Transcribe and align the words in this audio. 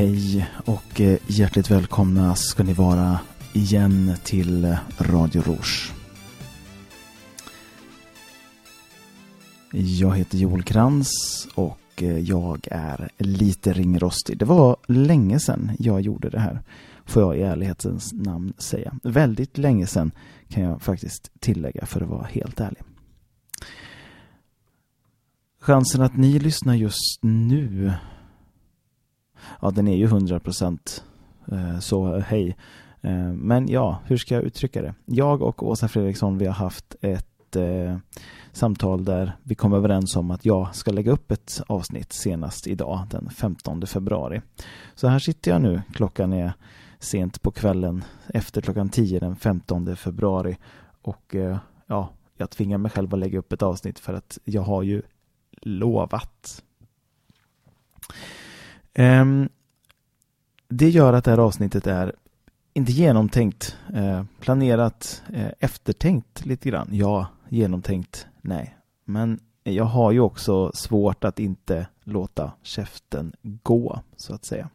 Hej 0.00 0.48
och 0.64 1.00
eh, 1.00 1.18
hjärtligt 1.26 1.70
välkomna 1.70 2.34
ska 2.34 2.62
ni 2.62 2.72
vara 2.72 3.20
igen 3.52 4.14
till 4.24 4.76
Radio 4.98 5.42
Rouge. 5.42 5.92
Jag 9.72 10.16
heter 10.16 10.38
Joel 10.38 10.62
Krantz 10.62 11.10
och 11.54 12.02
eh, 12.02 12.18
jag 12.18 12.68
är 12.70 13.10
lite 13.18 13.72
ringrostig. 13.72 14.38
Det 14.38 14.44
var 14.44 14.76
länge 14.88 15.40
sedan 15.40 15.72
jag 15.78 16.00
gjorde 16.00 16.30
det 16.30 16.40
här, 16.40 16.62
får 17.06 17.22
jag 17.22 17.38
i 17.38 17.42
ärlighetens 17.42 18.12
namn 18.12 18.52
säga. 18.58 18.94
Väldigt 19.02 19.58
länge 19.58 19.86
sedan 19.86 20.10
kan 20.48 20.62
jag 20.62 20.82
faktiskt 20.82 21.30
tillägga 21.40 21.86
för 21.86 22.00
att 22.00 22.08
vara 22.08 22.26
helt 22.26 22.60
ärlig. 22.60 22.82
Chansen 25.60 26.02
att 26.02 26.16
ni 26.16 26.38
lyssnar 26.38 26.74
just 26.74 27.18
nu 27.20 27.92
ja, 29.60 29.70
den 29.70 29.88
är 29.88 29.96
ju 29.96 30.04
100 30.04 30.40
procent. 30.40 31.04
Eh, 31.52 31.78
så 31.78 32.18
hej. 32.18 32.56
Eh, 33.00 33.32
men 33.32 33.68
ja, 33.68 33.98
hur 34.04 34.16
ska 34.16 34.34
jag 34.34 34.44
uttrycka 34.44 34.82
det? 34.82 34.94
Jag 35.04 35.42
och 35.42 35.68
Åsa 35.68 35.88
Fredriksson, 35.88 36.38
vi 36.38 36.46
har 36.46 36.54
haft 36.54 36.96
ett 37.00 37.56
eh, 37.56 37.96
samtal 38.52 39.04
där 39.04 39.36
vi 39.42 39.54
kom 39.54 39.72
överens 39.72 40.16
om 40.16 40.30
att 40.30 40.44
jag 40.44 40.74
ska 40.74 40.90
lägga 40.90 41.12
upp 41.12 41.30
ett 41.30 41.62
avsnitt 41.66 42.12
senast 42.12 42.66
idag, 42.66 43.06
den 43.10 43.30
15 43.30 43.86
februari. 43.86 44.42
Så 44.94 45.08
här 45.08 45.18
sitter 45.18 45.50
jag 45.50 45.62
nu, 45.62 45.82
klockan 45.92 46.32
är 46.32 46.52
sent 46.98 47.42
på 47.42 47.50
kvällen 47.50 48.04
efter 48.28 48.60
klockan 48.60 48.88
10 48.88 49.20
den 49.20 49.36
15 49.36 49.96
februari 49.96 50.56
och 51.02 51.34
eh, 51.34 51.58
ja, 51.86 52.08
jag 52.36 52.50
tvingar 52.50 52.78
mig 52.78 52.90
själv 52.90 53.14
att 53.14 53.20
lägga 53.20 53.38
upp 53.38 53.52
ett 53.52 53.62
avsnitt 53.62 53.98
för 53.98 54.14
att 54.14 54.38
jag 54.44 54.62
har 54.62 54.82
ju 54.82 55.02
lovat. 55.62 56.62
Um, 59.00 59.48
det 60.68 60.88
gör 60.88 61.12
att 61.12 61.24
det 61.24 61.30
här 61.30 61.38
avsnittet 61.38 61.86
är 61.86 62.14
inte 62.72 62.92
genomtänkt, 62.92 63.76
eh, 63.94 64.24
planerat, 64.40 65.22
eh, 65.32 65.50
eftertänkt 65.58 66.46
lite 66.46 66.68
grann. 66.68 66.88
Ja, 66.92 67.26
genomtänkt, 67.48 68.26
nej. 68.40 68.76
Men 69.04 69.40
jag 69.62 69.84
har 69.84 70.12
ju 70.12 70.20
också 70.20 70.72
svårt 70.74 71.24
att 71.24 71.38
inte 71.38 71.86
låta 72.04 72.52
käften 72.62 73.32
gå, 73.42 74.00
så 74.16 74.34
att 74.34 74.44
säga. 74.44 74.68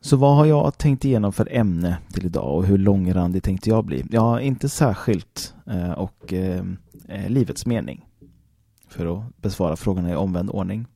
Så 0.00 0.16
vad 0.16 0.36
har 0.36 0.46
jag 0.46 0.78
tänkt 0.78 1.04
igenom 1.04 1.32
för 1.32 1.48
ämne 1.52 1.98
till 2.12 2.26
idag 2.26 2.56
och 2.56 2.66
hur 2.66 2.78
långrandig 2.78 3.42
tänkte 3.42 3.70
jag 3.70 3.84
bli? 3.84 4.04
Ja, 4.10 4.40
inte 4.40 4.68
särskilt 4.68 5.54
eh, 5.66 5.92
och 5.92 6.32
eh, 6.32 6.64
eh 7.08 7.30
livets 7.30 7.66
mening. 7.66 8.06
För 8.88 9.18
att 9.18 9.36
besvara 9.36 9.76
frågorna 9.76 10.10
i 10.10 10.14
omvänd 10.14 10.50
ordning. 10.50 10.86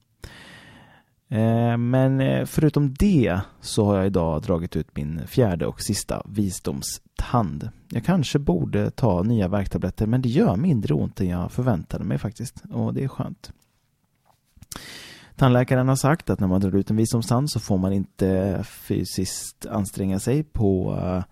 Eh, 1.30 1.76
men 1.76 2.20
eh, 2.20 2.44
förutom 2.44 2.94
det 2.94 3.40
så 3.60 3.84
har 3.84 3.96
jag 3.96 4.06
idag 4.06 4.42
dragit 4.42 4.76
ut 4.76 4.96
min 4.96 5.26
fjärde 5.26 5.66
och 5.66 5.80
sista 5.80 6.22
visdomstand. 6.28 7.70
Jag 7.88 8.04
kanske 8.04 8.38
borde 8.38 8.90
ta 8.90 9.22
nya 9.22 9.48
värktabletter 9.48 10.06
men 10.06 10.22
det 10.22 10.28
gör 10.28 10.56
mindre 10.56 10.94
ont 10.94 11.20
än 11.20 11.28
jag 11.28 11.52
förväntade 11.52 12.04
mig 12.04 12.18
faktiskt 12.18 12.62
och 12.70 12.94
det 12.94 13.04
är 13.04 13.08
skönt. 13.08 13.52
Tandläkaren 15.36 15.88
har 15.88 15.96
sagt 15.96 16.30
att 16.30 16.40
när 16.40 16.48
man 16.48 16.60
drar 16.60 16.76
ut 16.76 16.90
en 16.90 16.96
visdomstand 16.96 17.50
så 17.50 17.60
får 17.60 17.78
man 17.78 17.92
inte 17.92 18.60
fysiskt 18.64 19.66
anstränga 19.66 20.18
sig 20.18 20.42
på 20.42 20.98
eh, 21.02 21.24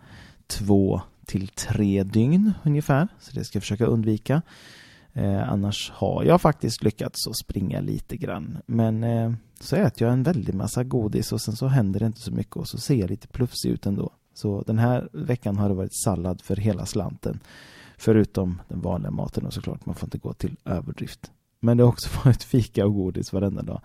två 0.47 1.01
till 1.27 1.49
tre 1.49 2.03
dygn 2.03 2.53
ungefär. 2.63 3.09
Så 3.21 3.33
det 3.33 3.45
ska 3.45 3.57
jag 3.57 3.63
försöka 3.63 3.87
undvika. 3.87 4.43
Eh, 5.19 5.53
annars 5.53 5.91
har 5.95 6.25
jag 6.25 6.41
faktiskt 6.41 6.83
lyckats 6.83 7.27
att 7.27 7.37
springa 7.37 7.81
lite 7.81 8.17
grann. 8.17 8.59
Men 8.67 9.05
eh, 9.05 9.33
så 9.61 9.77
äter 9.77 10.07
jag 10.07 10.13
en 10.13 10.23
väldig 10.23 10.55
massa 10.55 10.85
godis 10.85 11.33
och 11.33 11.41
sen 11.41 11.57
så 11.57 11.67
händer 11.67 12.01
det 12.01 12.07
inte 12.07 12.21
så 12.21 12.33
mycket 12.33 12.57
och 12.57 12.69
så 12.69 12.79
ser 12.79 12.95
jag 12.95 13.11
lite 13.11 13.29
plufsig 13.29 13.71
ut 13.71 13.87
ändå. 13.87 14.13
Så 14.35 14.63
den 14.67 14.79
här 14.79 15.09
veckan 15.13 15.57
har 15.57 15.69
det 15.69 15.75
varit 15.75 16.03
sallad 16.05 16.43
för 16.43 16.57
hela 16.57 16.87
slanten. 16.87 17.41
Förutom 17.97 18.63
den 18.69 18.81
vanliga 18.81 19.11
maten 19.11 19.47
och 19.47 19.53
såklart, 19.53 19.87
man 19.87 19.95
får 19.95 20.07
inte 20.07 20.19
gå 20.19 20.33
till 20.33 20.57
överdrift. 20.65 21.33
Men 21.61 21.77
det 21.77 21.83
har 21.83 21.89
också 21.89 22.09
varit 22.25 22.43
fika 22.43 22.87
och 22.87 22.95
godis 22.95 23.33
varenda 23.33 23.63
dag. 23.63 23.81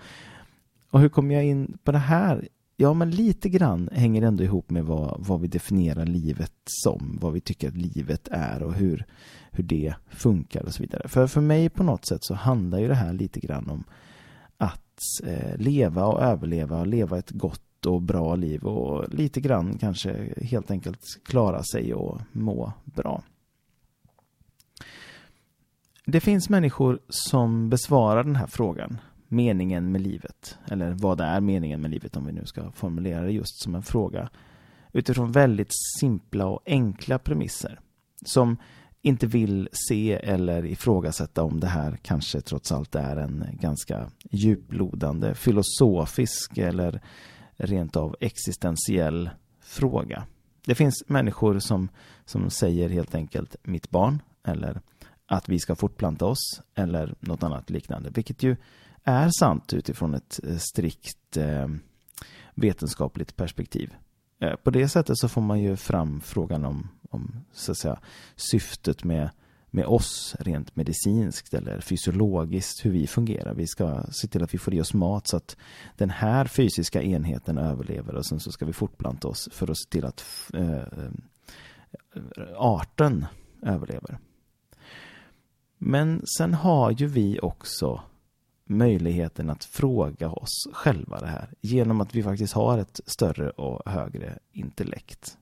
Och 0.90 1.00
hur 1.00 1.10
kom 1.10 1.32
jag 1.32 1.46
in 1.46 1.78
på 1.84 1.92
det 1.92 1.98
här? 1.98 2.48
Ja, 2.76 2.94
men 2.94 3.12
lite 3.12 3.50
grann 3.50 3.90
hänger 3.92 4.22
det 4.22 4.28
ändå 4.28 4.44
ihop 4.44 4.70
med 4.70 4.86
vad, 4.86 5.26
vad 5.28 5.42
vi 5.42 5.48
definierar 5.48 6.06
livet 6.06 6.54
som, 6.66 7.18
vad 7.22 7.34
vi 7.34 7.42
tycker 7.42 7.68
att 7.68 7.78
livet 7.78 8.28
är 8.32 8.64
och 8.64 8.74
hur, 8.74 9.06
hur 9.52 9.64
det 9.64 9.96
funkar 10.10 10.64
och 10.64 10.74
så 10.74 10.84
vidare. 10.84 11.08
För 11.08 11.28
för 11.28 11.42
mig 11.42 11.70
på 11.70 11.84
något 11.84 12.08
sätt 12.08 12.24
så 12.24 12.34
handlar 12.34 12.80
ju 12.80 12.88
det 12.88 12.96
här 12.96 13.14
lite 13.14 13.40
grann 13.40 13.70
om 13.70 13.84
att 14.58 15.00
eh, 15.24 15.58
leva 15.58 16.06
och 16.06 16.22
överleva 16.22 16.80
och 16.80 16.88
leva 16.88 17.18
ett 17.18 17.32
gott 17.32 17.86
och 17.86 18.02
bra 18.02 18.36
liv 18.36 18.64
och 18.64 19.14
lite 19.14 19.42
grann 19.42 19.78
kanske 19.78 20.34
helt 20.42 20.72
enkelt 20.72 21.02
klara 21.26 21.64
sig 21.64 21.94
och 21.94 22.22
må 22.32 22.74
bra. 22.84 23.24
Det 26.06 26.20
finns 26.20 26.50
människor 26.50 27.00
som 27.10 27.70
besvarar 27.70 28.24
den 28.24 28.36
här 28.36 28.48
frågan, 28.48 28.98
meningen 29.34 29.92
med 29.92 30.02
livet, 30.02 30.58
eller 30.72 30.92
vad 30.92 31.22
är 31.22 31.42
meningen 31.42 31.82
med 31.82 31.92
livet 31.92 32.18
om 32.18 32.26
vi 32.26 32.32
nu 32.32 32.46
ska 32.46 32.72
formulera 32.72 33.22
det 33.22 33.32
just 33.32 33.62
som 33.62 33.76
en 33.76 33.84
fråga, 33.84 34.30
utifrån 34.92 35.32
väldigt 35.32 35.72
simpla 36.00 36.46
och 36.46 36.62
enkla 36.66 37.20
premisser. 37.20 37.80
Som 38.26 38.58
inte 39.02 39.28
vill 39.28 39.70
se 39.72 40.14
eller 40.14 40.66
ifrågasätta 40.66 41.44
om 41.44 41.60
det 41.60 41.68
här 41.68 41.98
kanske 42.02 42.42
trots 42.42 42.72
allt 42.72 42.96
är 42.96 43.18
en 43.18 43.46
ganska 43.62 44.12
djuplodande 44.32 45.36
filosofisk 45.36 46.58
eller 46.58 47.02
rent 47.56 47.96
av 47.96 48.16
existentiell 48.20 49.30
fråga. 49.62 50.24
Det 50.66 50.76
finns 50.76 51.04
människor 51.08 51.60
som, 51.60 51.90
som 52.26 52.50
säger 52.50 52.90
helt 52.90 53.16
enkelt 53.16 53.56
mitt 53.64 53.90
barn 53.90 54.22
eller 54.44 54.82
att 55.26 55.50
vi 55.50 55.60
ska 55.60 55.76
fortplanta 55.76 56.26
oss 56.26 56.62
eller 56.76 57.16
något 57.20 57.44
annat 57.44 57.70
liknande, 57.70 58.10
vilket 58.10 58.44
ju 58.44 58.56
är 59.04 59.30
sant 59.40 59.74
utifrån 59.74 60.14
ett 60.14 60.40
eh, 60.44 60.58
strikt 60.58 61.38
eh, 61.38 61.68
vetenskapligt 62.56 63.36
perspektiv. 63.36 63.94
Eh, 64.40 64.56
på 64.56 64.70
det 64.70 64.90
sättet 64.90 65.18
så 65.18 65.30
får 65.30 65.42
man 65.42 65.60
ju 65.60 65.76
fram 65.76 66.22
frågan 66.22 66.66
om, 66.66 66.90
om 67.10 67.46
så 67.54 67.72
att 67.72 67.78
säga, 67.78 68.00
syftet 68.36 69.04
med, 69.04 69.30
med 69.70 69.86
oss 69.86 70.36
rent 70.40 70.76
medicinskt 70.76 71.54
eller 71.54 71.80
fysiologiskt, 71.80 72.86
hur 72.86 72.92
vi 72.92 73.08
fungerar. 73.08 73.54
Vi 73.54 73.68
ska 73.68 74.04
se 74.12 74.28
till 74.28 74.44
att 74.44 74.54
vi 74.54 74.58
får 74.58 74.74
i 74.74 74.82
oss 74.82 74.94
mat 74.94 75.28
så 75.28 75.38
att 75.38 75.58
den 75.98 76.10
här 76.10 76.46
fysiska 76.46 77.02
enheten 77.02 77.58
överlever 77.58 78.16
och 78.16 78.26
sen 78.26 78.40
så 78.40 78.52
ska 78.52 78.66
vi 78.66 78.74
fortplanta 78.74 79.28
oss 79.28 79.50
för 79.52 79.72
att 79.72 79.78
se 79.78 79.90
till 79.90 80.06
att 80.06 80.26
eh, 80.54 80.84
arten 82.58 83.26
överlever. 83.62 84.18
Men 85.78 86.22
sen 86.38 86.54
har 86.54 86.92
ju 86.92 87.08
vi 87.08 87.40
också 87.42 88.02
möjligheten 88.66 89.50
att 89.50 89.64
fråga 89.64 90.30
oss 90.30 90.68
själva 90.74 91.20
det 91.20 91.28
här 91.28 91.50
genom 91.62 92.02
att 92.02 92.16
vi 92.16 92.24
faktiskt 92.24 92.54
har 92.54 92.78
ett 92.78 93.00
större 93.06 93.50
och 93.50 93.92
högre 93.92 94.40
intellekt. 94.52 95.38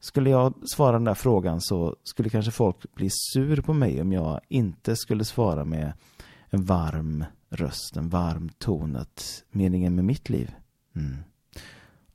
Skulle 0.00 0.30
jag 0.30 0.54
svara 0.68 0.92
den 0.92 1.04
där 1.04 1.14
frågan 1.14 1.60
så 1.60 1.96
skulle 2.02 2.30
kanske 2.30 2.50
folk 2.50 2.94
bli 2.94 3.08
sur 3.10 3.60
på 3.60 3.72
mig 3.72 4.00
om 4.00 4.12
jag 4.12 4.40
inte 4.48 4.96
skulle 4.96 5.24
svara 5.24 5.64
med 5.64 5.92
en 6.50 6.64
varm 6.64 7.24
röst, 7.50 7.96
en 7.96 8.08
varm 8.08 8.50
ton 8.58 8.96
att 8.96 9.44
meningen 9.50 9.94
med 9.94 10.04
mitt 10.04 10.28
liv. 10.28 10.54
Mm. 10.96 11.16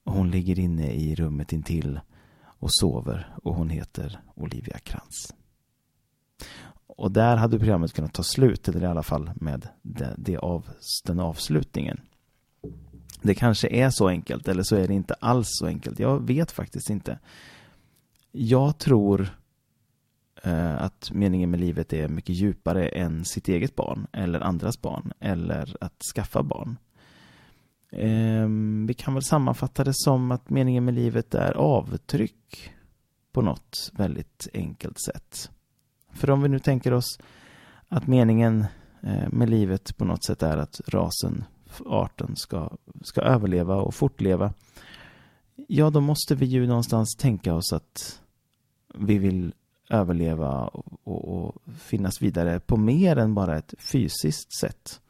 Och 0.03 0.13
hon 0.13 0.31
ligger 0.31 0.59
inne 0.59 0.91
i 0.91 1.15
rummet 1.15 1.53
intill 1.53 1.99
och 2.43 2.69
sover 2.71 3.35
och 3.43 3.55
hon 3.55 3.69
heter 3.69 4.19
Olivia 4.35 4.77
Krantz. 4.77 5.33
Och 6.97 7.11
där 7.11 7.37
hade 7.37 7.59
programmet 7.59 7.93
kunnat 7.93 8.13
ta 8.13 8.23
slut, 8.23 8.67
eller 8.67 8.83
i 8.83 8.85
alla 8.85 9.03
fall 9.03 9.31
med 9.35 9.67
det, 9.81 10.15
det 10.17 10.37
av, 10.37 10.69
den 11.05 11.19
avslutningen. 11.19 12.01
Det 13.21 13.35
kanske 13.35 13.67
är 13.67 13.89
så 13.89 14.07
enkelt, 14.07 14.47
eller 14.47 14.63
så 14.63 14.75
är 14.75 14.87
det 14.87 14.93
inte 14.93 15.13
alls 15.13 15.47
så 15.49 15.65
enkelt. 15.65 15.99
Jag 15.99 16.27
vet 16.27 16.51
faktiskt 16.51 16.89
inte. 16.89 17.19
Jag 18.31 18.77
tror 18.77 19.29
eh, 20.43 20.81
att 20.81 21.11
meningen 21.13 21.51
med 21.51 21.59
livet 21.59 21.93
är 21.93 22.07
mycket 22.07 22.35
djupare 22.35 22.87
än 22.87 23.25
sitt 23.25 23.47
eget 23.47 23.75
barn, 23.75 24.07
eller 24.11 24.41
andras 24.41 24.81
barn, 24.81 25.11
eller 25.19 25.77
att 25.81 26.01
skaffa 26.15 26.43
barn. 26.43 26.77
Eh, 27.91 28.47
vi 28.87 28.93
kan 28.93 29.13
väl 29.13 29.23
sammanfatta 29.23 29.83
det 29.83 29.93
som 29.93 30.31
att 30.31 30.49
meningen 30.49 30.85
med 30.85 30.93
livet 30.93 31.35
är 31.35 31.53
avtryck 31.53 32.71
på 33.31 33.41
något 33.41 33.91
väldigt 33.93 34.47
enkelt 34.53 35.01
sätt. 35.01 35.51
För 36.17 36.29
om 36.29 36.41
vi 36.41 36.49
nu 36.49 36.59
tänker 36.59 36.93
oss 36.93 37.19
att 37.87 38.07
meningen 38.07 38.65
eh, 39.01 39.29
med 39.31 39.49
livet 39.49 39.97
på 39.97 40.05
något 40.05 40.23
sätt 40.25 40.43
är 40.43 40.57
att 40.57 40.81
rasen, 40.87 41.43
arten 41.85 42.35
ska, 42.35 42.77
ska 43.01 43.21
överleva 43.21 43.75
och 43.75 43.95
fortleva. 43.95 44.53
Ja, 45.67 45.89
då 45.89 46.01
måste 46.01 46.35
vi 46.35 46.45
ju 46.45 46.67
någonstans 46.67 47.15
tänka 47.15 47.53
oss 47.53 47.73
att 47.73 48.21
vi 48.93 49.17
vill 49.17 49.53
överleva 49.89 50.67
och, 50.67 50.85
och, 51.03 51.45
och 51.45 51.55
finnas 51.77 52.21
vidare 52.21 52.59
på 52.59 52.77
mer 52.77 53.17
än 53.17 53.33
bara 53.33 53.57
ett 53.57 53.73
fysiskt 53.79 54.59
sätt. 54.59 55.01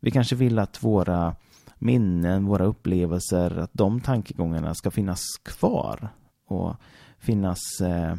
Vi 0.00 0.10
kanske 0.10 0.36
vill 0.36 0.58
att 0.58 0.82
våra 0.82 1.36
minnen, 1.78 2.46
våra 2.46 2.64
upplevelser, 2.64 3.58
att 3.58 3.70
de 3.72 4.00
tankegångarna 4.00 4.74
ska 4.74 4.90
finnas 4.90 5.20
kvar 5.42 6.08
och 6.46 6.76
finnas 7.18 7.80
eh, 7.80 8.14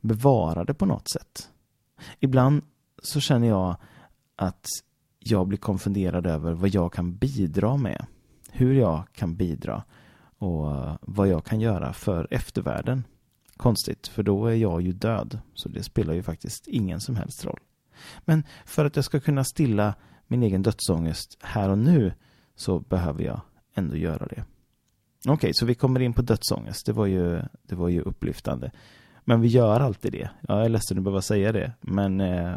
bevarade 0.00 0.74
på 0.74 0.86
något 0.86 1.10
sätt. 1.10 1.50
Ibland 2.20 2.62
så 3.02 3.20
känner 3.20 3.48
jag 3.48 3.76
att 4.36 4.66
jag 5.18 5.46
blir 5.46 5.58
konfunderad 5.58 6.26
över 6.26 6.52
vad 6.52 6.68
jag 6.68 6.92
kan 6.92 7.16
bidra 7.16 7.76
med. 7.76 8.06
Hur 8.50 8.74
jag 8.74 9.04
kan 9.12 9.36
bidra 9.36 9.82
och 10.38 10.98
vad 11.00 11.28
jag 11.28 11.44
kan 11.44 11.60
göra 11.60 11.92
för 11.92 12.28
eftervärlden. 12.30 13.04
Konstigt, 13.56 14.08
för 14.08 14.22
då 14.22 14.46
är 14.46 14.54
jag 14.54 14.82
ju 14.82 14.92
död, 14.92 15.38
så 15.54 15.68
det 15.68 15.82
spelar 15.82 16.14
ju 16.14 16.22
faktiskt 16.22 16.68
ingen 16.68 17.00
som 17.00 17.16
helst 17.16 17.44
roll. 17.44 17.60
Men 18.24 18.42
för 18.64 18.84
att 18.84 18.96
jag 18.96 19.04
ska 19.04 19.20
kunna 19.20 19.44
stilla 19.44 19.94
min 20.26 20.42
egen 20.42 20.62
dödsångest 20.62 21.38
här 21.40 21.68
och 21.68 21.78
nu 21.78 22.12
så 22.56 22.80
behöver 22.80 23.24
jag 23.24 23.40
ändå 23.74 23.96
göra 23.96 24.26
det. 24.26 24.44
Okej, 25.20 25.32
okay, 25.34 25.52
så 25.54 25.66
vi 25.66 25.74
kommer 25.74 26.00
in 26.00 26.12
på 26.12 26.22
dödsångest. 26.22 26.86
Det 26.86 26.92
var 26.92 27.06
ju, 27.06 27.42
det 27.62 27.74
var 27.74 27.88
ju 27.88 28.00
upplyftande. 28.00 28.70
Men 29.28 29.40
vi 29.40 29.48
gör 29.48 29.80
alltid 29.80 30.12
det. 30.12 30.30
Jag 30.48 30.64
är 30.64 30.68
ledsen 30.68 30.98
att 30.98 31.04
behöva 31.04 31.22
säga 31.22 31.52
det. 31.52 31.72
Men 31.80 32.20
eh, 32.20 32.54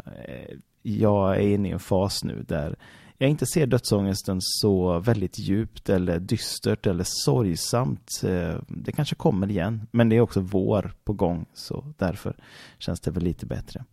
jag 0.82 1.36
är 1.36 1.40
inne 1.40 1.68
i 1.68 1.72
en 1.72 1.80
fas 1.80 2.24
nu 2.24 2.44
där 2.48 2.76
jag 3.18 3.30
inte 3.30 3.46
ser 3.46 3.66
dödsångesten 3.66 4.38
så 4.40 4.98
väldigt 4.98 5.38
djupt 5.38 5.88
eller 5.88 6.18
dystert 6.18 6.86
eller 6.86 7.04
sorgsamt. 7.06 8.22
Eh, 8.24 8.54
det 8.68 8.92
kanske 8.92 9.14
kommer 9.14 9.50
igen, 9.50 9.86
men 9.90 10.08
det 10.08 10.16
är 10.16 10.20
också 10.20 10.40
vår 10.40 10.92
på 11.04 11.12
gång, 11.12 11.46
så 11.54 11.94
därför 11.98 12.36
känns 12.78 13.00
det 13.00 13.10
väl 13.10 13.22
lite 13.22 13.46
bättre. 13.46 13.84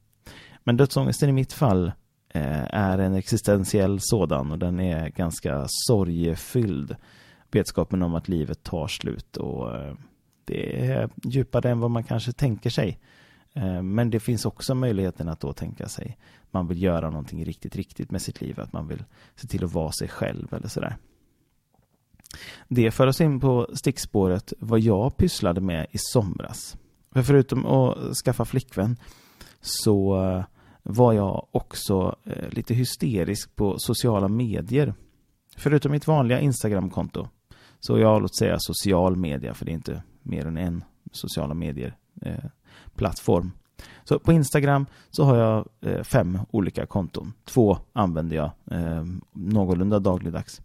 Men 0.64 0.78
dödsångesten 0.78 1.30
i 1.30 1.34
mitt 1.34 1.54
fall 1.54 1.92
eh, 2.34 2.76
är 2.76 2.98
en 2.98 3.14
existentiell 3.14 3.98
sådan 4.02 4.52
och 4.52 4.60
den 4.60 4.80
är 4.80 5.10
ganska 5.10 5.66
sorgefylld. 5.68 6.96
Vetskapen 7.52 8.02
om 8.02 8.16
att 8.16 8.28
livet 8.28 8.64
tar 8.64 8.88
slut 8.88 9.38
och 9.38 9.76
eh, 9.76 9.94
det 10.50 10.88
är 10.92 11.10
djupare 11.24 11.72
än 11.72 11.80
vad 11.80 11.92
man 11.92 12.04
kanske 12.04 12.31
tänker 12.31 12.69
sig. 12.69 13.00
Eh, 13.54 13.81
men 13.81 14.10
det 14.10 14.19
finns 14.19 14.46
också 14.46 14.75
möjligheten 14.75 15.30
att 15.30 15.40
då 15.40 15.54
tänka 15.54 15.88
sig 15.88 16.18
man 16.51 16.68
vill 16.68 16.84
göra 16.84 17.10
någonting 17.10 17.46
riktigt, 17.46 17.75
riktigt 17.75 18.12
med 18.12 18.22
sitt 18.22 18.42
liv. 18.42 18.60
Att 18.60 18.74
man 18.74 18.88
vill 18.88 19.04
se 19.36 19.48
till 19.48 19.63
att 19.63 19.74
vara 19.74 19.92
sig 19.92 20.07
själv 20.07 20.54
eller 20.54 20.68
sådär. 20.68 20.98
Det 22.68 22.92
för 22.92 23.07
oss 23.07 23.22
in 23.22 23.40
på 23.40 23.68
stickspåret 23.74 24.54
vad 24.60 24.80
jag 24.80 25.18
pysslade 25.18 25.62
med 25.62 25.88
i 25.92 25.98
somras. 25.98 26.78
För 27.12 27.24
förutom 27.24 27.66
att 27.66 28.18
skaffa 28.25 28.45
flickvän 28.45 28.98
så 29.62 30.25
eh, 30.25 30.44
var 30.84 31.13
jag 31.13 31.48
också 31.52 32.16
eh, 32.24 32.50
lite 32.50 32.74
hysterisk 32.74 33.56
på 33.56 33.75
sociala 33.78 34.28
medier. 34.28 34.94
Förutom 35.57 35.92
mitt 35.92 36.07
vanliga 36.07 36.40
Instagramkonto. 36.40 37.28
Så 37.80 38.00
jag 38.00 38.22
låt 38.22 38.36
säga 38.36 38.56
social 38.60 39.16
media, 39.16 39.54
för 39.54 39.66
det 39.66 39.72
är 39.72 39.74
inte 39.74 40.04
mer 40.30 40.46
än 40.46 40.58
en 40.58 40.84
sociala 41.12 41.54
medier 41.54 41.96
eh, 42.22 42.46
plattform. 42.96 43.52
Så 44.04 44.20
på 44.20 44.34
Instagram 44.34 44.86
så 45.10 45.24
har 45.24 45.38
jag 45.38 45.68
eh, 45.81 46.04
fem 46.04 46.40
olika 46.52 46.86
konton. 46.86 47.34
Två 47.46 47.78
använder 47.94 48.36
jag 48.36 48.52
eh, 48.72 49.06
någorlunda 49.34 50.00
dagligdags. 50.00 50.62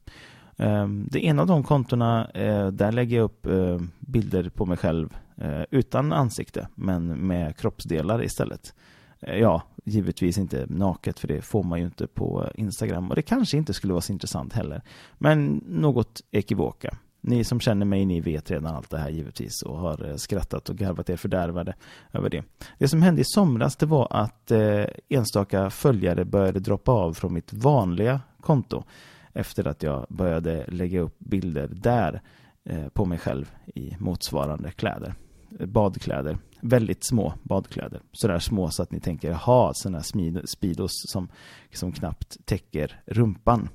Eh, 0.56 0.88
det 0.88 1.24
ena 1.24 1.42
av 1.42 1.48
de 1.48 1.62
kontona, 1.62 2.30
eh, 2.30 2.66
där 2.66 2.92
lägger 2.92 3.16
jag 3.16 3.24
upp 3.24 3.46
eh, 3.46 3.80
bilder 4.00 4.48
på 4.48 4.66
mig 4.66 4.76
själv 4.76 5.16
eh, 5.36 5.62
utan 5.70 6.12
ansikte, 6.12 6.68
men 6.74 7.06
med 7.06 7.56
kroppsdelar 7.56 8.22
istället. 8.24 8.74
Eh, 9.20 9.38
ja, 9.38 9.62
givetvis 9.84 10.38
inte 10.38 10.66
naket, 10.68 11.18
för 11.18 11.28
det 11.28 11.42
får 11.42 11.62
man 11.62 11.78
ju 11.78 11.84
inte 11.84 12.06
på 12.06 12.50
Instagram. 12.54 13.08
Och 13.10 13.16
det 13.16 13.22
kanske 13.22 13.56
inte 13.56 13.74
skulle 13.74 13.92
vara 13.92 14.00
så 14.00 14.12
intressant 14.12 14.52
heller. 14.52 14.82
Men 15.18 15.64
något 15.68 16.22
ekivoka. 16.30 16.96
Ni 17.26 17.44
som 17.44 17.60
känner 17.60 17.86
mig, 17.86 18.04
ni 18.04 18.20
vet 18.20 18.50
redan 18.50 18.74
allt 18.74 18.90
det 18.90 18.98
här 18.98 19.10
givetvis 19.10 19.62
och 19.62 19.78
har 19.78 20.08
eh, 20.08 20.16
skrattat 20.16 20.68
och 20.68 20.76
garvat 20.76 21.10
er 21.10 21.16
fördärvade 21.16 21.74
över 22.12 22.30
det. 22.30 22.44
Det 22.78 22.88
som 22.88 23.02
hände 23.02 23.20
i 23.20 23.24
somras 23.24 23.76
det 23.76 23.86
var 23.86 24.08
att 24.10 24.50
eh, 24.50 24.84
enstaka 25.08 25.70
följare 25.70 26.24
började 26.24 26.60
droppa 26.60 26.92
av 26.92 27.12
från 27.12 27.34
mitt 27.34 27.52
vanliga 27.52 28.20
konto 28.40 28.84
efter 29.32 29.66
att 29.66 29.82
jag 29.82 30.06
började 30.08 30.66
lägga 30.68 31.00
upp 31.00 31.18
bilder 31.18 31.68
där 31.68 32.22
eh, 32.64 32.88
på 32.88 33.04
mig 33.04 33.18
själv 33.18 33.54
i 33.74 33.96
motsvarande 33.98 34.70
kläder. 34.70 35.14
Eh, 35.60 35.66
badkläder. 35.66 36.38
Väldigt 36.60 37.06
små 37.06 37.34
badkläder. 37.42 38.00
Sådär 38.12 38.38
små 38.38 38.70
så 38.70 38.82
att 38.82 38.90
ni 38.90 39.00
tänker, 39.00 39.32
ha 39.32 39.72
sådana 39.74 39.98
här 39.98 40.46
speedos 40.46 40.92
som, 41.06 41.28
som 41.72 41.92
knappt 41.92 42.46
täcker 42.46 43.02
rumpan. 43.06 43.68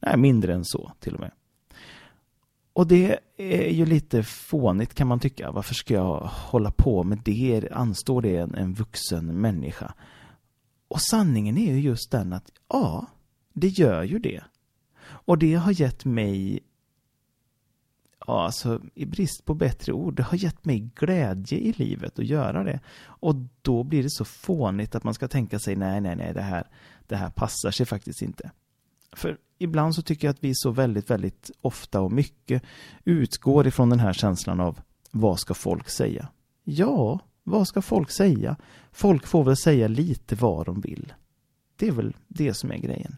Nej, 0.00 0.16
mindre 0.16 0.54
än 0.54 0.64
så 0.64 0.92
till 1.00 1.14
och 1.14 1.20
med. 1.20 1.30
Och 2.74 2.86
det 2.86 3.18
är 3.36 3.70
ju 3.70 3.86
lite 3.86 4.22
fånigt 4.22 4.94
kan 4.94 5.06
man 5.06 5.20
tycka. 5.20 5.50
Varför 5.50 5.74
ska 5.74 5.94
jag 5.94 6.20
hålla 6.20 6.70
på 6.70 7.04
med 7.04 7.20
det? 7.24 7.68
Anstår 7.72 8.22
det 8.22 8.36
en, 8.36 8.54
en 8.54 8.74
vuxen 8.74 9.40
människa? 9.40 9.94
Och 10.88 11.00
sanningen 11.00 11.58
är 11.58 11.72
ju 11.72 11.80
just 11.80 12.10
den 12.10 12.32
att 12.32 12.50
ja, 12.68 13.06
det 13.52 13.68
gör 13.68 14.02
ju 14.02 14.18
det. 14.18 14.44
Och 15.04 15.38
det 15.38 15.54
har 15.54 15.72
gett 15.72 16.04
mig, 16.04 16.60
ja 18.26 18.44
alltså 18.44 18.80
i 18.94 19.06
brist 19.06 19.44
på 19.44 19.54
bättre 19.54 19.92
ord, 19.92 20.14
det 20.16 20.22
har 20.22 20.38
gett 20.38 20.64
mig 20.64 20.90
glädje 20.94 21.58
i 21.58 21.72
livet 21.72 22.18
att 22.18 22.26
göra 22.26 22.64
det. 22.64 22.80
Och 23.02 23.34
då 23.62 23.82
blir 23.82 24.02
det 24.02 24.10
så 24.10 24.24
fånigt 24.24 24.94
att 24.94 25.04
man 25.04 25.14
ska 25.14 25.28
tänka 25.28 25.58
sig 25.58 25.76
nej, 25.76 26.00
nej, 26.00 26.16
nej, 26.16 26.34
det 26.34 26.42
här, 26.42 26.68
det 27.06 27.16
här 27.16 27.30
passar 27.30 27.70
sig 27.70 27.86
faktiskt 27.86 28.22
inte. 28.22 28.50
För 29.12 29.38
ibland 29.64 29.94
så 29.94 30.02
tycker 30.02 30.28
jag 30.28 30.32
att 30.32 30.44
vi 30.44 30.54
så 30.54 30.70
väldigt, 30.70 31.10
väldigt 31.10 31.50
ofta 31.60 32.00
och 32.00 32.12
mycket 32.12 32.62
utgår 33.04 33.66
ifrån 33.66 33.90
den 33.90 34.00
här 34.00 34.12
känslan 34.12 34.60
av 34.60 34.80
vad 35.10 35.40
ska 35.40 35.54
folk 35.54 35.88
säga? 35.88 36.28
Ja, 36.64 37.20
vad 37.42 37.68
ska 37.68 37.82
folk 37.82 38.10
säga? 38.10 38.56
Folk 38.92 39.26
får 39.26 39.44
väl 39.44 39.56
säga 39.56 39.88
lite 39.88 40.34
vad 40.34 40.66
de 40.66 40.80
vill. 40.80 41.12
Det 41.76 41.88
är 41.88 41.92
väl 41.92 42.16
det 42.28 42.54
som 42.54 42.72
är 42.72 42.78
grejen. 42.78 43.16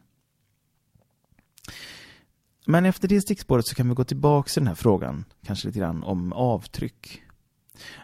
Men 2.66 2.86
efter 2.86 3.08
det 3.08 3.20
stickspåret 3.20 3.66
så 3.66 3.74
kan 3.74 3.88
vi 3.88 3.94
gå 3.94 4.04
tillbaka 4.04 4.48
till 4.48 4.60
den 4.60 4.68
här 4.68 4.74
frågan, 4.74 5.24
kanske 5.44 5.66
lite 5.68 5.78
grann 5.78 6.02
om 6.02 6.32
avtryck. 6.32 7.22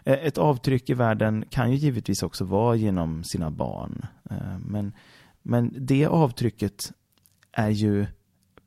Eh, 0.03 0.25
ett 0.25 0.37
avtryck 0.37 0.89
i 0.89 0.93
världen 0.93 1.45
kan 1.49 1.71
ju 1.71 1.77
givetvis 1.77 2.23
också 2.23 2.45
vara 2.45 2.75
genom 2.75 3.23
sina 3.23 3.51
barn. 3.51 4.05
Eh, 4.29 4.59
men, 4.59 4.93
men 5.41 5.75
det 5.77 6.05
avtrycket 6.05 6.91
är 7.51 7.69
ju 7.69 8.05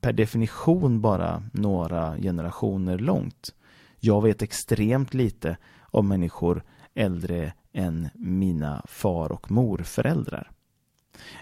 per 0.07 0.13
definition 0.13 1.01
bara 1.01 1.43
några 1.53 2.17
generationer 2.17 2.99
långt. 2.99 3.55
Jag 4.01 4.23
vet 4.23 4.43
extremt 4.43 5.15
lite 5.15 5.57
om 5.81 6.09
människor 6.09 6.63
äldre 6.95 7.53
än 7.73 8.09
mina 8.15 8.83
far 8.89 9.33
och 9.33 9.51
morföräldrar. 9.51 10.51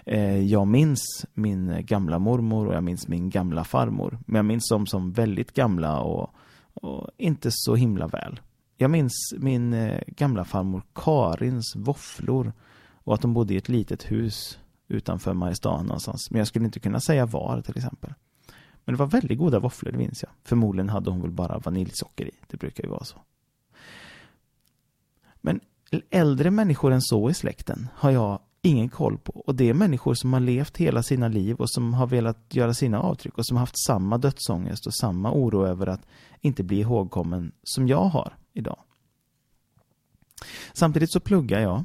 Eh, 0.05 0.39
jag 0.39 0.67
minns 0.67 1.25
min 1.33 1.85
gamla 1.85 2.19
mormor 2.19 2.67
och 2.67 2.73
jag 2.73 2.83
minns 2.83 3.07
min 3.07 3.29
gamla 3.29 3.63
farmor. 3.63 4.19
Men 4.25 4.35
jag 4.35 4.45
minns 4.45 4.69
dem 4.69 4.87
som 4.87 5.11
väldigt 5.11 5.53
gamla 5.53 5.99
och, 5.99 6.29
och 6.73 7.09
inte 7.17 7.49
så 7.51 7.75
himla 7.75 8.07
väl. 8.07 8.39
Jag 8.77 8.91
minns 8.91 9.33
min 9.37 9.73
eh, 9.73 10.01
gamla 10.07 10.45
farmor 10.45 10.83
Karins 10.93 11.75
våfflor 11.75 12.53
och 13.03 13.13
att 13.13 13.21
de 13.21 13.33
bodde 13.33 13.53
i 13.53 13.57
ett 13.57 13.69
litet 13.69 14.11
hus 14.11 14.59
utanför 14.87 15.33
Mariestad 15.33 15.81
någonstans. 15.83 16.31
Men 16.31 16.39
jag 16.39 16.47
skulle 16.47 16.65
inte 16.65 16.79
kunna 16.79 16.99
säga 16.99 17.25
var 17.25 17.61
till 17.61 17.77
exempel. 17.77 18.13
Men 18.85 18.95
det 18.95 18.99
var 18.99 19.07
väldigt 19.07 19.37
goda 19.37 19.59
våfflor, 19.59 19.91
det 19.91 19.97
minns 19.97 20.23
jag. 20.23 20.31
Förmodligen 20.43 20.89
hade 20.89 21.09
hon 21.09 21.21
väl 21.21 21.31
bara 21.31 21.59
vaniljsocker 21.59 22.25
i. 22.25 22.31
Det 22.47 22.57
brukar 22.57 22.83
ju 22.83 22.89
vara 22.89 23.03
så. 23.03 23.17
Men 25.41 25.59
äldre 26.09 26.51
människor 26.51 26.91
än 26.91 27.01
så 27.01 27.29
i 27.29 27.33
släkten 27.33 27.87
har 27.95 28.11
jag 28.11 28.39
ingen 28.61 28.89
koll 28.89 29.17
på. 29.17 29.33
Och 29.33 29.55
det 29.55 29.69
är 29.69 29.73
människor 29.73 30.13
som 30.13 30.33
har 30.33 30.39
levt 30.39 30.77
hela 30.77 31.03
sina 31.03 31.27
liv 31.27 31.55
och 31.55 31.69
som 31.69 31.93
har 31.93 32.07
velat 32.07 32.55
göra 32.55 32.73
sina 32.73 33.01
avtryck 33.01 33.37
och 33.37 33.45
som 33.45 33.57
har 33.57 33.61
haft 33.61 33.85
samma 33.85 34.17
dödsångest 34.17 34.87
och 34.87 34.95
samma 34.95 35.31
oro 35.31 35.65
över 35.65 35.87
att 35.87 36.05
inte 36.41 36.63
bli 36.63 36.79
ihågkommen 36.79 37.51
som 37.63 37.87
jag 37.87 38.05
har 38.05 38.37
idag. 38.53 38.77
Samtidigt 40.73 41.11
så 41.11 41.19
pluggar 41.19 41.59
jag 41.59 41.83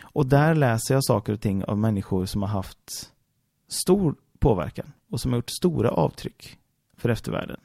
och 0.00 0.26
där 0.26 0.54
läser 0.54 0.94
jag 0.94 1.04
saker 1.04 1.32
och 1.32 1.40
ting 1.40 1.64
av 1.64 1.78
människor 1.78 2.26
som 2.26 2.42
har 2.42 2.48
haft 2.48 3.12
stor 3.68 4.14
påverkan 4.38 4.92
och 5.10 5.20
som 5.20 5.32
har 5.32 5.38
gjort 5.38 5.50
stora 5.50 5.90
avtryck 5.90 6.58
för 6.96 7.08
eftervärlden. 7.08 7.60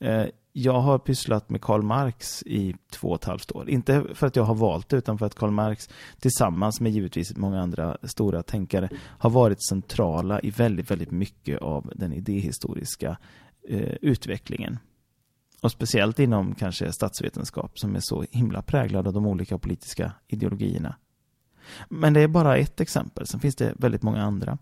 Eh, 0.00 0.26
jag 0.52 0.80
har 0.80 0.98
pysslat 0.98 1.50
med 1.50 1.60
Karl 1.60 1.82
Marx 1.82 2.42
i 2.42 2.74
två 2.90 3.08
och 3.08 3.14
ett 3.14 3.24
halvt 3.24 3.52
år. 3.52 3.70
Inte 3.70 4.04
för 4.14 4.26
att 4.26 4.36
jag 4.36 4.42
har 4.42 4.54
valt 4.54 4.88
det, 4.88 4.96
utan 4.96 5.18
för 5.18 5.26
att 5.26 5.34
Karl 5.34 5.50
Marx 5.50 5.88
tillsammans 6.20 6.80
med 6.80 6.92
givetvis 6.92 7.36
många 7.36 7.60
andra 7.60 7.96
stora 8.02 8.42
tänkare 8.42 8.88
har 9.18 9.30
varit 9.30 9.66
centrala 9.68 10.40
i 10.40 10.50
väldigt, 10.50 10.90
väldigt 10.90 11.10
mycket 11.10 11.58
av 11.58 11.92
den 11.94 12.12
idéhistoriska 12.12 13.16
eh, 13.68 13.94
utvecklingen. 14.02 14.78
Och 15.62 15.70
speciellt 15.70 16.18
inom 16.18 16.54
kanske 16.54 16.92
statsvetenskap 16.92 17.78
som 17.78 17.96
är 17.96 18.00
så 18.00 18.24
himla 18.30 18.62
präglad 18.62 19.06
av 19.06 19.12
de 19.12 19.26
olika 19.26 19.58
politiska 19.58 20.12
ideologierna. 20.28 20.96
Men 21.88 22.12
det 22.12 22.20
är 22.20 22.28
bara 22.28 22.56
ett 22.56 22.80
exempel, 22.80 23.26
sen 23.26 23.40
finns 23.40 23.56
det 23.56 23.74
väldigt 23.76 24.02
många 24.02 24.22
andra. 24.22 24.58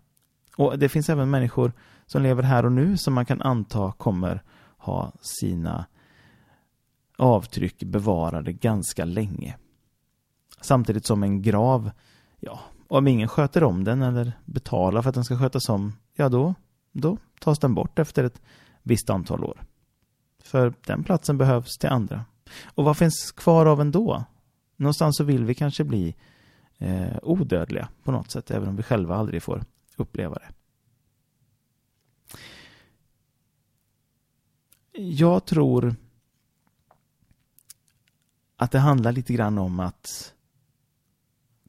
Och 0.59 0.79
det 0.79 0.89
finns 0.89 1.09
även 1.09 1.29
människor 1.29 1.71
som 2.05 2.23
lever 2.23 2.43
här 2.43 2.65
och 2.65 2.71
nu 2.71 2.97
som 2.97 3.13
man 3.13 3.25
kan 3.25 3.41
anta 3.41 3.91
kommer 3.91 4.43
ha 4.77 5.11
sina 5.21 5.85
avtryck 7.17 7.83
bevarade 7.83 8.53
ganska 8.53 9.05
länge. 9.05 9.57
Samtidigt 10.61 11.05
som 11.05 11.23
en 11.23 11.41
grav, 11.41 11.91
ja, 12.39 12.59
om 12.87 13.07
ingen 13.07 13.27
sköter 13.27 13.63
om 13.63 13.83
den 13.83 14.01
eller 14.01 14.31
betalar 14.45 15.01
för 15.01 15.09
att 15.09 15.15
den 15.15 15.23
ska 15.23 15.39
skötas 15.39 15.69
om, 15.69 15.93
ja 16.15 16.29
då, 16.29 16.53
då 16.91 17.17
tas 17.39 17.59
den 17.59 17.75
bort 17.75 17.99
efter 17.99 18.23
ett 18.23 18.41
visst 18.83 19.09
antal 19.09 19.43
år. 19.43 19.61
För 20.43 20.73
den 20.85 21.03
platsen 21.03 21.37
behövs 21.37 21.77
till 21.77 21.89
andra. 21.89 22.25
Och 22.65 22.83
vad 22.83 22.97
finns 22.97 23.31
kvar 23.31 23.65
av 23.65 23.81
ändå? 23.81 24.23
Någonstans 24.75 25.17
så 25.17 25.23
vill 25.23 25.45
vi 25.45 25.55
kanske 25.55 25.83
bli 25.83 26.15
eh, 26.77 27.17
odödliga 27.23 27.89
på 28.03 28.11
något 28.11 28.31
sätt, 28.31 28.51
även 28.51 28.69
om 28.69 28.75
vi 28.75 28.83
själva 28.83 29.15
aldrig 29.15 29.43
får 29.43 29.63
uppleva 29.99 30.35
det. 30.35 30.49
Jag 35.01 35.45
tror 35.45 35.95
att 38.55 38.71
det 38.71 38.79
handlar 38.79 39.11
lite 39.11 39.33
grann 39.33 39.57
om 39.57 39.79
att 39.79 40.33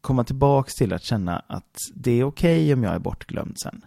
komma 0.01 0.25
tillbaks 0.25 0.75
till 0.75 0.93
att 0.93 1.03
känna 1.03 1.39
att 1.39 1.77
det 1.95 2.11
är 2.11 2.25
okej 2.25 2.63
okay 2.65 2.75
om 2.75 2.85
jag 2.85 2.95
är 2.95 2.99
bortglömd 2.99 3.55
sen. 3.63 3.85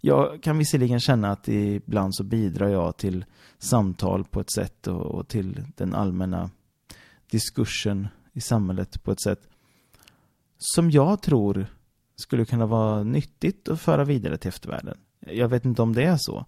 Jag 0.00 0.42
kan 0.42 0.58
visserligen 0.58 1.00
känna 1.00 1.30
att 1.30 1.48
ibland 1.48 2.14
så 2.14 2.24
bidrar 2.24 2.68
jag 2.68 2.96
till 2.96 3.24
samtal 3.58 4.24
på 4.24 4.40
ett 4.40 4.52
sätt 4.52 4.86
och, 4.86 5.06
och 5.06 5.28
till 5.28 5.64
den 5.76 5.94
allmänna 5.94 6.50
diskursen 7.30 8.08
i 8.32 8.40
samhället 8.40 9.02
på 9.02 9.12
ett 9.12 9.22
sätt 9.22 9.48
som 10.58 10.90
jag 10.90 11.22
tror 11.22 11.66
skulle 12.16 12.44
kunna 12.44 12.66
vara 12.66 13.02
nyttigt 13.02 13.68
att 13.68 13.80
föra 13.80 14.04
vidare 14.04 14.36
till 14.36 14.48
eftervärlden. 14.48 14.98
Jag 15.20 15.48
vet 15.48 15.64
inte 15.64 15.82
om 15.82 15.92
det 15.92 16.02
är 16.02 16.16
så. 16.18 16.46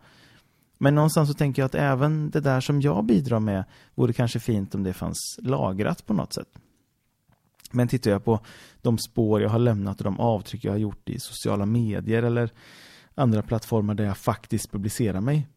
Men 0.79 0.95
någonstans 0.95 1.29
så 1.29 1.35
tänker 1.35 1.63
jag 1.63 1.67
att 1.67 1.75
även 1.75 2.31
det 2.31 2.41
där 2.41 2.61
som 2.61 2.81
jag 2.81 3.05
bidrar 3.05 3.41
med 3.41 3.65
vore 3.95 4.13
kanske 4.13 4.41
fint 4.41 4.75
om 4.75 4.83
det 4.83 4.93
fanns 4.93 5.39
lagrat 5.43 6.07
på 6.07 6.15
något 6.15 6.33
sätt. 6.33 6.59
Men 7.71 7.89
tittar 7.89 8.11
jag 8.11 8.25
på 8.25 8.41
de 8.83 8.99
spår 8.99 9.43
jag 9.43 9.49
har 9.49 9.59
lämnat 9.59 9.99
och 9.99 10.05
de 10.05 10.21
avtryck 10.21 10.65
jag 10.65 10.73
har 10.73 10.79
gjort 10.79 11.09
i 11.09 11.21
sociala 11.21 11.67
medier 11.67 12.23
eller 12.23 12.51
andra 13.15 13.43
plattformar 13.43 13.95
där 13.95 14.05
jag 14.05 14.17
faktiskt 14.17 14.73
publicerar 14.73 15.21
mig. 15.21 15.49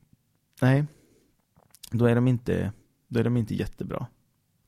Nej, 0.62 0.86
då 1.92 2.06
är 2.06 2.16
de 2.16 2.28
inte, 2.28 2.72
då 3.08 3.20
är 3.20 3.24
de 3.24 3.38
inte 3.38 3.56
jättebra. 3.56 4.08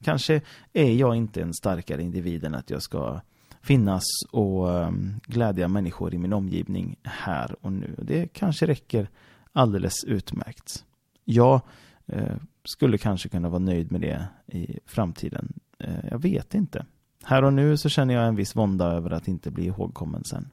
Kanske 0.03 0.41
är 0.73 0.93
jag 0.93 1.15
inte 1.15 1.41
en 1.41 1.53
starkare 1.53 2.01
individ 2.01 2.43
än 2.43 2.55
att 2.55 2.69
jag 2.69 2.81
ska 2.81 3.21
finnas 3.61 4.03
och 4.31 4.73
ehm, 4.73 5.19
glädja 5.25 5.67
människor 5.67 6.13
i 6.13 6.17
min 6.17 6.33
omgivning 6.33 6.95
här 7.03 7.65
och 7.65 7.71
nu. 7.71 7.95
Det 7.97 8.27
kanske 8.27 8.67
räcker 8.67 9.09
alldeles 9.51 10.03
utmärkt. 10.03 10.85
Jag 11.25 11.61
eh, 12.05 12.35
skulle 12.63 12.97
kanske 12.97 13.29
kunna 13.29 13.49
vara 13.49 13.59
nöjd 13.59 13.91
med 13.91 14.01
det 14.01 14.27
i 14.57 14.79
framtiden. 14.85 15.53
Eh, 15.79 16.05
jag 16.11 16.21
vet 16.21 16.53
inte. 16.53 16.85
Här 17.23 17.43
och 17.43 17.53
nu 17.53 17.77
så 17.77 17.89
känner 17.89 18.13
jag 18.13 18.27
en 18.27 18.35
viss 18.35 18.55
vånda 18.55 18.85
över 18.85 19.11
att 19.11 19.27
inte 19.27 19.51
bli 19.51 19.65
ihågkommen 19.65 20.23
sen. 20.23 20.49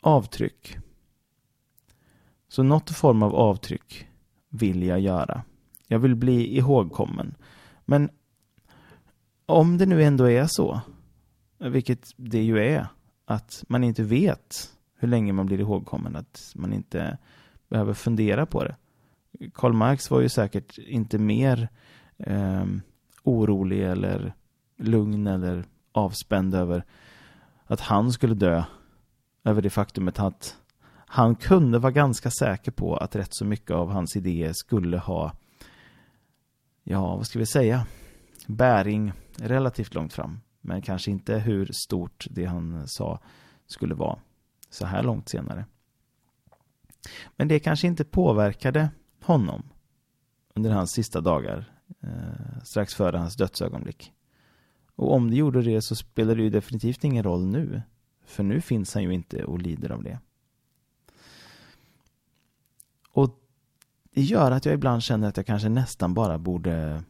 Avtryck. 0.00 0.76
Så 2.48 2.62
något 2.62 2.90
form 2.90 3.22
av 3.22 3.34
avtryck 3.34 4.08
vill 4.48 4.82
jag 4.82 5.00
göra. 5.00 5.42
Jag 5.86 5.98
vill 5.98 6.14
bli 6.14 6.56
ihågkommen. 6.56 7.34
Men 7.84 8.10
om 9.46 9.78
det 9.78 9.86
nu 9.86 10.02
ändå 10.02 10.30
är 10.30 10.46
så, 10.46 10.80
vilket 11.58 12.12
det 12.16 12.42
ju 12.42 12.58
är, 12.58 12.86
att 13.24 13.64
man 13.68 13.84
inte 13.84 14.02
vet 14.02 14.72
hur 14.98 15.08
länge 15.08 15.32
man 15.32 15.46
blir 15.46 15.60
ihågkommen, 15.60 16.16
att 16.16 16.52
man 16.54 16.72
inte 16.72 17.18
behöver 17.68 17.94
fundera 17.94 18.46
på 18.46 18.64
det. 18.64 18.76
Karl 19.54 19.72
Marx 19.72 20.10
var 20.10 20.20
ju 20.20 20.28
säkert 20.28 20.78
inte 20.78 21.18
mer 21.18 21.68
eh, 22.18 22.64
orolig 23.22 23.84
eller 23.84 24.34
lugn 24.78 25.26
eller 25.26 25.64
avspänd 25.92 26.54
över 26.54 26.84
att 27.64 27.80
han 27.80 28.12
skulle 28.12 28.34
dö 28.34 28.64
över 29.44 29.62
det 29.62 29.70
faktumet 29.70 30.20
att 30.20 30.56
han 31.06 31.34
kunde 31.34 31.78
vara 31.78 31.92
ganska 31.92 32.30
säker 32.30 32.72
på 32.72 32.96
att 32.96 33.16
rätt 33.16 33.34
så 33.34 33.44
mycket 33.44 33.70
av 33.70 33.90
hans 33.90 34.16
idéer 34.16 34.52
skulle 34.52 34.98
ha, 34.98 35.32
ja, 36.84 37.16
vad 37.16 37.26
ska 37.26 37.38
vi 37.38 37.46
säga, 37.46 37.86
bäring 38.46 39.12
relativt 39.38 39.94
långt 39.94 40.12
fram. 40.12 40.40
Men 40.60 40.82
kanske 40.82 41.10
inte 41.10 41.38
hur 41.38 41.66
stort 41.66 42.26
det 42.30 42.44
han 42.44 42.88
sa 42.88 43.20
skulle 43.66 43.94
vara 43.94 44.18
så 44.70 44.86
här 44.86 45.02
långt 45.02 45.28
senare. 45.28 45.64
Men 47.36 47.48
det 47.48 47.58
kanske 47.58 47.86
inte 47.86 48.04
påverkade 48.04 48.90
honom 49.20 49.62
under 50.54 50.70
hans 50.70 50.92
sista 50.92 51.20
dagar, 51.20 51.72
eh, 52.00 52.62
strax 52.62 52.94
före 52.94 53.16
hans 53.16 53.36
dödsögonblick. 53.36 54.12
Och 54.96 55.12
om 55.12 55.30
det 55.30 55.36
gjorde 55.36 55.62
det 55.62 55.82
så 55.82 55.96
spelar 55.96 56.34
det 56.34 56.42
ju 56.42 56.50
definitivt 56.50 57.04
ingen 57.04 57.22
roll 57.22 57.46
nu. 57.46 57.82
För 58.24 58.42
nu 58.42 58.60
finns 58.60 58.94
han 58.94 59.02
ju 59.02 59.14
inte 59.14 59.44
och 59.44 59.58
lider 59.58 59.92
av 59.92 60.02
det. 60.02 60.18
Och 63.10 63.38
det 64.10 64.22
gör 64.22 64.50
att 64.50 64.64
jag 64.64 64.74
ibland 64.74 65.02
känner 65.02 65.28
att 65.28 65.36
jag 65.36 65.46
kanske 65.46 65.68
nästan 65.68 66.14
bara 66.14 66.38
borde 66.38 67.02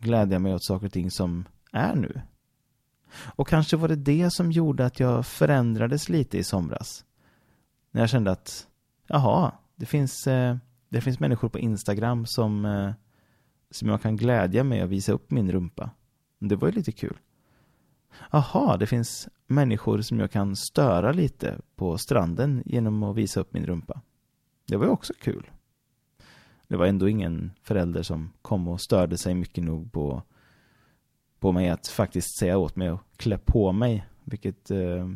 glädja 0.00 0.38
mig 0.38 0.54
åt 0.54 0.64
saker 0.64 0.86
och 0.86 0.92
ting 0.92 1.10
som 1.10 1.44
är 1.72 1.94
nu. 1.94 2.20
Och 3.24 3.48
kanske 3.48 3.76
var 3.76 3.88
det 3.88 3.96
det 3.96 4.30
som 4.30 4.52
gjorde 4.52 4.86
att 4.86 5.00
jag 5.00 5.26
förändrades 5.26 6.08
lite 6.08 6.38
i 6.38 6.44
somras. 6.44 7.04
När 7.90 8.02
jag 8.02 8.10
kände 8.10 8.30
att, 8.30 8.66
jaha, 9.06 9.52
det 9.76 9.86
finns, 9.86 10.26
eh, 10.26 10.56
det 10.88 11.00
finns 11.00 11.20
människor 11.20 11.48
på 11.48 11.58
Instagram 11.58 12.26
som, 12.26 12.64
eh, 12.64 12.92
som 13.70 13.88
jag 13.88 14.02
kan 14.02 14.16
glädja 14.16 14.64
mig 14.64 14.82
och 14.82 14.92
visa 14.92 15.12
upp 15.12 15.30
min 15.30 15.52
rumpa. 15.52 15.90
Det 16.38 16.56
var 16.56 16.68
ju 16.68 16.74
lite 16.74 16.92
kul. 16.92 17.18
Jaha, 18.30 18.76
det 18.76 18.86
finns 18.86 19.28
människor 19.46 20.00
som 20.00 20.20
jag 20.20 20.30
kan 20.30 20.56
störa 20.56 21.12
lite 21.12 21.58
på 21.76 21.98
stranden 21.98 22.62
genom 22.66 23.02
att 23.02 23.16
visa 23.16 23.40
upp 23.40 23.52
min 23.52 23.66
rumpa. 23.66 24.00
Det 24.66 24.76
var 24.76 24.84
ju 24.84 24.90
också 24.90 25.12
kul. 25.20 25.50
Det 26.68 26.76
var 26.76 26.86
ändå 26.86 27.08
ingen 27.08 27.52
förälder 27.62 28.02
som 28.02 28.32
kom 28.42 28.68
och 28.68 28.80
störde 28.80 29.18
sig 29.18 29.34
mycket 29.34 29.64
nog 29.64 29.92
på, 29.92 30.22
på 31.40 31.52
mig 31.52 31.68
att 31.68 31.86
faktiskt 31.88 32.38
säga 32.38 32.58
åt 32.58 32.76
mig 32.76 32.88
att 32.88 33.00
klä 33.16 33.38
på 33.38 33.72
mig, 33.72 34.06
vilket 34.24 34.70
eh, 34.70 35.08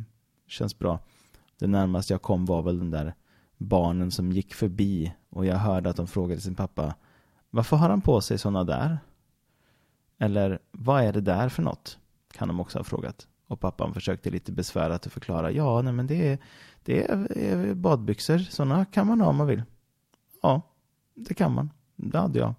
känns 0.47 0.79
bra. 0.79 0.99
Det 1.59 1.67
närmaste 1.67 2.15
jag 2.15 2.23
kom 2.23 2.47
var 2.47 2.63
väl 2.63 2.79
den 2.79 2.91
där 2.91 3.15
barnen 3.57 4.11
som 4.11 4.33
gick 4.33 4.55
förbi 4.55 5.13
och 5.29 5.47
jag 5.47 5.57
hörde 5.57 5.91
att 5.91 5.97
de 5.97 6.07
frågade 6.07 6.41
sin 6.41 6.55
pappa 6.55 6.95
Varför 7.51 7.77
har 7.77 7.89
han 7.89 8.01
på 8.01 8.21
sig 8.21 8.39
sådana 8.39 8.65
där? 8.65 8.99
Eller 10.19 10.59
vad 10.71 11.05
är 11.05 11.13
det 11.13 11.21
där 11.21 11.49
för 11.49 11.63
något? 11.63 11.99
Kan 12.33 12.49
de 12.49 12.61
också 12.61 12.79
ha 12.79 12.85
frågat. 12.85 13.29
Och 13.47 13.61
pappan 13.61 13.95
försökte 13.95 14.31
lite 14.31 14.53
besvärat 14.53 15.07
att 15.07 15.13
förklara. 15.13 15.51
Ja, 15.51 15.83
nej 15.83 15.93
men 15.93 16.07
det 16.07 16.29
är, 16.29 16.39
det 16.85 17.11
är 17.11 17.75
badbyxor. 17.75 18.39
Sådana 18.39 18.85
kan 18.85 19.07
man 19.07 19.21
ha 19.21 19.29
om 19.29 19.37
man 19.37 19.47
vill. 19.47 19.63
Ja, 20.43 20.63
det 21.29 21.35
kan 21.35 21.55
man. 21.55 21.71
Det 21.97 22.19
hade 22.19 22.39
jag. 22.39 22.55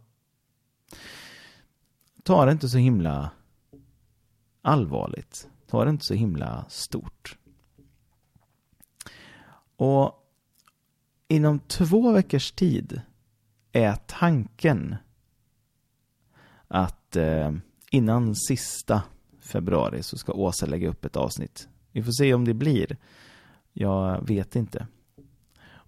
Ta 2.24 2.46
det 2.46 2.52
inte 2.52 2.70
så 2.70 2.78
himla 2.78 3.32
allvarligt. 4.62 5.50
Ta 5.68 5.84
det 5.86 5.90
inte 5.90 6.06
så 6.06 6.14
himla 6.14 6.66
stort. 6.70 7.38
Och 9.76 10.14
inom 11.28 11.60
två 11.60 12.12
veckors 12.12 12.52
tid 12.52 13.02
är 13.72 13.96
tanken 13.96 14.96
att 16.68 17.16
eh, 17.16 17.52
innan 17.92 18.36
sista 18.36 19.04
februari 19.40 20.04
så 20.04 20.18
ska 20.18 20.34
Åsa 20.34 20.66
lägga 20.66 20.90
upp 20.90 21.06
ett 21.06 21.16
avsnitt. 21.16 21.70
Vi 21.92 22.04
får 22.04 22.12
se 22.12 22.34
om 22.34 22.46
det 22.46 22.54
blir. 22.54 22.98
Jag 23.74 24.28
vet 24.28 24.56
inte. 24.56 24.88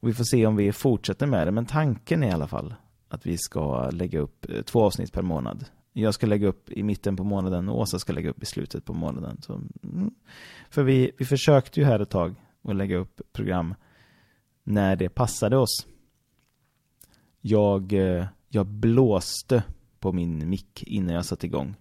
Och 0.04 0.10
vi 0.10 0.14
får 0.14 0.24
se 0.24 0.46
om 0.46 0.56
vi 0.56 0.72
fortsätter 0.72 1.28
med 1.28 1.48
det, 1.48 1.52
men 1.52 1.66
tanken 1.66 2.24
är 2.24 2.28
i 2.28 2.32
alla 2.32 2.48
fall 2.48 2.76
att 3.08 3.26
vi 3.26 3.38
ska 3.38 3.90
lägga 3.90 4.20
upp 4.20 4.50
eh, 4.50 4.62
två 4.62 4.84
avsnitt 4.84 5.14
per 5.14 5.22
månad. 5.22 5.66
Jag 5.94 6.14
ska 6.14 6.28
lägga 6.28 6.48
upp 6.48 6.70
i 6.70 6.84
mitten 6.84 7.16
på 7.16 7.24
månaden 7.24 7.70
och 7.70 7.80
Åsa 7.80 8.00
ska 8.00 8.14
lägga 8.14 8.30
upp 8.30 8.44
i 8.44 8.46
slutet 8.46 8.86
på 8.86 8.94
månaden. 8.94 9.42
Så, 9.42 9.54
mm. 9.84 10.14
För 10.70 10.84
vi, 10.84 11.12
vi 11.18 11.26
försökte 11.26 11.80
ju 11.80 11.86
här 11.86 12.00
ett 12.00 12.10
tag 12.10 12.36
att 12.64 12.76
lägga 12.76 12.98
upp 12.98 13.22
program 13.34 13.76
när 14.64 14.96
det 14.96 15.10
passade 15.10 15.58
oss. 15.58 15.88
Jag, 17.42 17.94
eh, 17.94 18.26
jag 18.50 18.66
blåste 18.66 19.64
på 20.00 20.12
min 20.12 20.50
mick 20.50 20.84
innan 20.84 21.16
jag 21.16 21.26
satte 21.26 21.46
igång. 21.46 21.76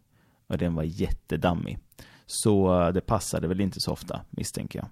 Och 0.47 0.59
den 0.59 0.75
var 0.75 0.83
jättedammig. 0.83 1.79
Så 2.26 2.83
eh, 2.83 2.93
det 2.93 3.00
passade 3.00 3.49
väl 3.49 3.61
inte 3.61 3.81
så 3.81 3.93
ofta, 3.93 4.21
misstänker 4.31 4.79
jag. 4.79 4.88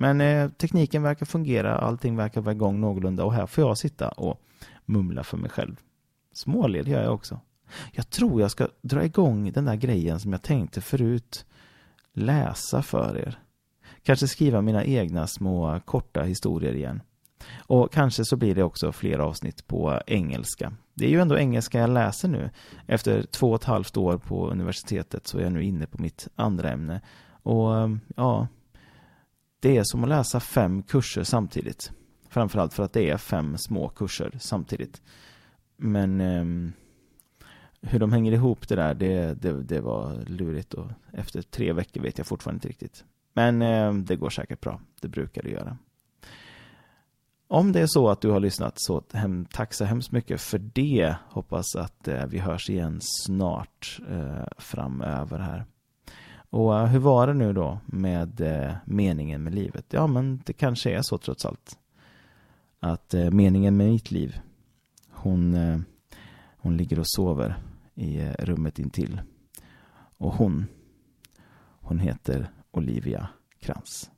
Men 0.00 0.20
eh, 0.20 0.50
tekniken 0.50 1.02
verkar 1.02 1.26
fungera, 1.26 1.78
allting 1.78 2.16
verkar 2.16 2.40
vara 2.40 2.54
igång 2.54 2.80
någorlunda 2.80 3.24
och 3.24 3.32
här 3.32 3.46
får 3.46 3.64
jag 3.64 3.78
sitta 3.78 4.08
och 4.08 4.40
mumla 4.84 5.24
för 5.24 5.36
mig 5.36 5.50
själv. 5.50 5.76
Småled 6.32 6.88
gör 6.88 7.02
jag 7.02 7.14
också. 7.14 7.40
Jag 7.92 8.10
tror 8.10 8.40
jag 8.40 8.50
ska 8.50 8.68
dra 8.82 9.04
igång 9.04 9.52
den 9.52 9.64
där 9.64 9.76
grejen 9.76 10.20
som 10.20 10.32
jag 10.32 10.42
tänkte 10.42 10.80
förut. 10.80 11.46
Läsa 12.12 12.82
för 12.82 13.18
er. 13.18 13.38
Kanske 14.02 14.28
skriva 14.28 14.60
mina 14.60 14.84
egna 14.84 15.26
små 15.26 15.80
korta 15.84 16.22
historier 16.22 16.74
igen. 16.74 17.02
Och 17.56 17.92
kanske 17.92 18.24
så 18.24 18.36
blir 18.36 18.54
det 18.54 18.62
också 18.62 18.92
fler 18.92 19.18
avsnitt 19.18 19.66
på 19.66 20.00
engelska. 20.06 20.72
Det 20.94 21.04
är 21.04 21.10
ju 21.10 21.20
ändå 21.20 21.38
engelska 21.38 21.80
jag 21.80 21.90
läser 21.90 22.28
nu. 22.28 22.50
Efter 22.86 23.22
två 23.22 23.50
och 23.50 23.60
ett 23.60 23.64
halvt 23.64 23.96
år 23.96 24.18
på 24.18 24.50
universitetet 24.50 25.26
så 25.26 25.38
är 25.38 25.42
jag 25.42 25.52
nu 25.52 25.64
inne 25.64 25.86
på 25.86 26.02
mitt 26.02 26.28
andra 26.36 26.70
ämne. 26.70 27.00
Och 27.42 27.70
ja, 28.16 28.48
det 29.60 29.76
är 29.76 29.82
som 29.84 30.02
att 30.02 30.08
läsa 30.08 30.40
fem 30.40 30.82
kurser 30.82 31.24
samtidigt. 31.24 31.92
Framförallt 32.28 32.74
för 32.74 32.82
att 32.82 32.92
det 32.92 33.10
är 33.10 33.16
fem 33.16 33.58
små 33.58 33.88
kurser 33.88 34.36
samtidigt. 34.40 35.02
Men 35.76 36.20
eh, 36.20 36.72
hur 37.82 37.98
de 37.98 38.12
hänger 38.12 38.32
ihop 38.32 38.68
det 38.68 38.76
där, 38.76 38.94
det, 38.94 39.34
det, 39.34 39.62
det, 39.62 39.80
var 39.80 40.24
lurigt 40.26 40.74
och 40.74 40.86
efter 41.12 41.42
tre 41.42 41.72
veckor 41.72 42.02
vet 42.02 42.18
jag 42.18 42.26
fortfarande 42.26 42.56
inte 42.56 42.68
riktigt. 42.68 43.04
Men 43.32 43.62
eh, 43.62 43.94
det 43.94 44.16
går 44.16 44.30
säkert 44.30 44.60
bra, 44.60 44.80
det 45.00 45.08
brukar 45.08 45.42
det 45.42 45.50
göra. 45.50 45.78
Om 47.48 47.72
det 47.72 47.80
är 47.80 47.86
så 47.86 48.08
att 48.08 48.20
du 48.20 48.30
har 48.30 48.40
lyssnat 48.40 48.74
så 48.76 49.02
hem, 49.12 49.46
tack 49.50 49.74
så 49.74 49.84
hemskt 49.84 50.12
mycket 50.12 50.40
för 50.40 50.58
det. 50.58 51.14
Hoppas 51.28 51.76
att 51.76 52.08
eh, 52.08 52.26
vi 52.26 52.38
hörs 52.38 52.70
igen 52.70 52.98
snart 53.02 54.00
eh, 54.10 54.44
framöver 54.58 55.38
här. 55.38 55.64
Och 56.50 56.78
eh, 56.78 56.86
hur 56.86 56.98
var 56.98 57.26
det 57.26 57.34
nu 57.34 57.52
då 57.52 57.78
med 57.86 58.40
eh, 58.40 58.72
meningen 58.84 59.42
med 59.42 59.54
livet? 59.54 59.86
Ja, 59.88 60.06
men 60.06 60.42
det 60.46 60.52
kanske 60.52 60.90
är 60.90 61.02
så 61.02 61.18
trots 61.18 61.46
allt. 61.46 61.78
Att 62.80 63.14
eh, 63.14 63.30
meningen 63.30 63.76
med 63.76 63.86
mitt 63.86 64.10
liv, 64.10 64.40
hon, 65.10 65.56
hon 66.56 66.76
ligger 66.76 66.98
och 66.98 67.08
sover 67.08 67.56
i 67.94 68.28
rummet 68.38 68.78
intill. 68.78 69.20
Och 70.18 70.34
hon, 70.34 70.66
hon 71.80 71.98
heter 71.98 72.50
Olivia 72.70 73.28
Krantz. 73.60 74.10